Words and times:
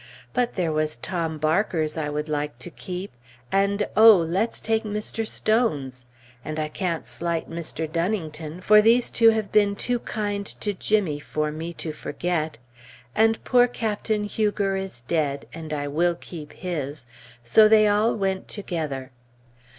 But 0.33 0.55
there 0.55 0.71
was 0.73 0.95
Tom 0.95 1.37
Barker's 1.37 1.95
I 1.95 2.09
would 2.09 2.27
like 2.27 2.57
to 2.57 2.71
keep, 2.71 3.11
and 3.51 3.87
oh! 3.95 4.17
let's 4.17 4.59
take 4.59 4.83
Mr. 4.83 5.27
Stone's! 5.27 6.07
and 6.43 6.59
I 6.59 6.69
can't 6.69 7.05
slight 7.05 7.47
Mr. 7.51 7.85
Dunnington, 7.87 8.61
for 8.61 8.81
these 8.81 9.11
two 9.11 9.29
have 9.29 9.51
been 9.51 9.75
too 9.75 9.99
kind 9.99 10.47
to 10.59 10.73
Jimmy 10.73 11.19
for 11.19 11.51
me 11.51 11.71
to 11.73 11.91
forget; 11.91 12.57
and 13.13 13.43
poor 13.43 13.67
Captain 13.67 14.23
Huger 14.23 14.75
is 14.75 15.01
dead, 15.01 15.45
and 15.53 15.71
I 15.71 15.87
will 15.87 16.15
keep 16.15 16.53
his, 16.53 17.05
so 17.43 17.67
they 17.67 17.87
all 17.87 18.15
went 18.15 18.47
together. 18.47 19.11